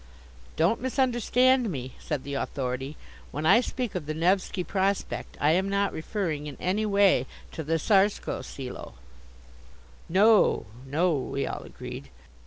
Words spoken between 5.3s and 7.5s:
I am not referring in any way